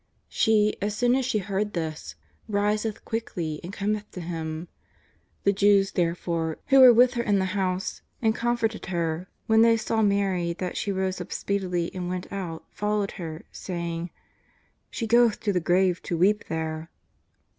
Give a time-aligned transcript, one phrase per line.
[0.29, 2.15] She, as soon as she heard this,
[2.47, 4.67] riseth quickly and cometh to Him.
[5.43, 9.77] The Jews, therefore, who were with her in the house and comforted her, when they
[9.77, 14.09] saw Mary that she rose up speedily and went out, followed her, saying:"
[14.89, 16.89] She goeth to the grave to weep there."